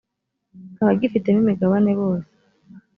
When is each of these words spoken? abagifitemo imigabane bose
abagifitemo 0.81 1.37
imigabane 1.43 1.91
bose 1.99 2.31